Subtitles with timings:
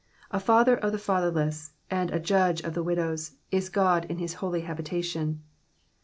[0.31, 4.17] 5 A father of the fatherless, and a judge of the widows, ts God in
[4.17, 5.43] his holy habitation.